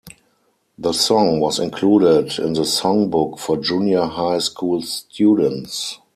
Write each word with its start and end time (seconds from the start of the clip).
The 0.79 0.93
song 0.93 1.39
was 1.39 1.59
included 1.59 2.39
in 2.39 2.53
the 2.53 2.63
songbook 2.63 3.37
for 3.37 3.57
Junior 3.57 4.01
High 4.07 4.39
School 4.39 4.81
students. 4.81 5.99